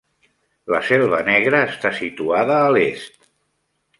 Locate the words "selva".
0.87-1.19